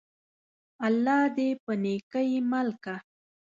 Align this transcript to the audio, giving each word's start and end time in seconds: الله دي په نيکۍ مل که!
الله 0.87 1.21
دي 1.35 1.49
په 1.63 1.71
نيکۍ 1.83 2.31
مل 2.49 2.69
که! 2.83 2.95